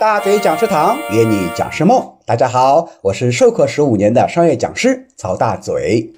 [0.00, 6.12] 大嘴讲师堂约你讲师梦，大家好，我是授课十五年的商业讲师曹大嘴。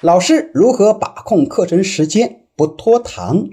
[0.00, 3.48] 老师如何把控课程时间不拖堂？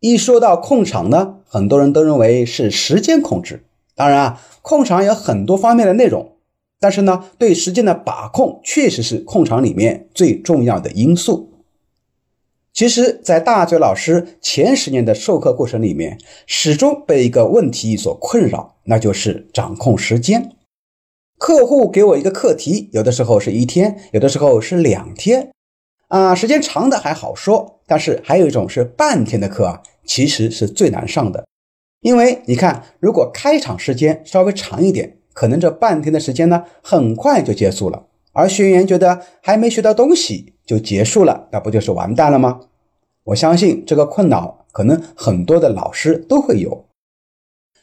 [0.00, 3.64] 一说到控场呢，很多人都认为是时间控制。
[3.94, 6.36] 当然啊，控场有很多方面的内容，
[6.78, 11.49] 但是呢，对时间的把控确实是控场里面最重要的因素。
[12.72, 20.56] 其实，在大嘴老师前十年的授课过程里面，始终被一个问题所困扰，那就是掌控时间。
[21.36, 25.50] 客户给我一个课题，有的时候是一天，有的时候是两天，
[26.08, 31.44] 啊，时间长的还好说，但是还有一种是半天的课啊，其实是最难上的。
[32.00, 38.06] 因为你看，如果开场时间稍微长一点，可能这半天的时间呢，很快就结束了。
[38.32, 42.60] 而学员觉得还没学到东西就结束了，那不就是完蛋了吗？
[43.24, 46.86] 我相信这个困扰可能很多的老师都会有。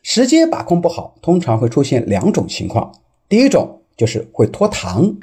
[0.01, 2.93] 时间把控不好，通常会出现两种情况。
[3.27, 5.17] 第一种就是会拖堂，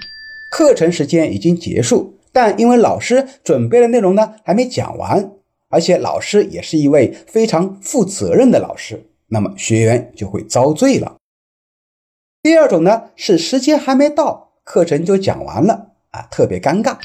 [0.50, 5.32] 课程时间已经结束，但因为老师准备的内容呢还没讲完，
[5.70, 11.16] 而且老师也是一位非常负责任的老师，那么学员就会遭罪了。
[12.42, 14.52] 第二种呢是时间还没到。
[14.64, 16.96] 课程就讲完了啊，特别尴尬。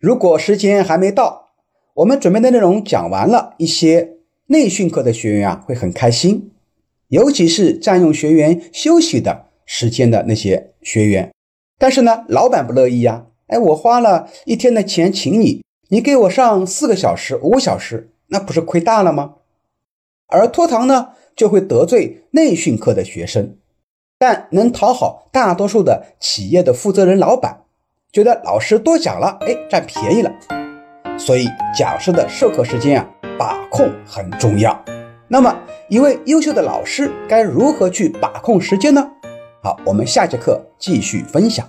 [0.00, 1.50] 如果时间还没到，
[1.94, 6.52] 我们准备的内容讲完了，一些内训课的学员啊会很开心，
[7.08, 11.30] 尤其是占用学员休息的时间的那些学员。
[11.78, 19.34] 但是呢，老板不乐意呀，哎，我花了一天的钱请你，你给我上四个小时、五个小时，那不是亏大了吗？
[20.28, 23.58] 而拖堂呢，就会得罪内训课的学生。
[24.18, 27.64] 但能讨好大多数的企业的负责人老板，
[28.10, 30.32] 觉得老师多讲了，哎，占便宜了。
[31.18, 34.82] 所以讲师的授课时间啊，把控很重要。
[35.28, 35.54] 那么，
[35.88, 39.10] 一位优秀的老师该如何去把控时间呢？
[39.62, 41.68] 好，我们下节课继续分享。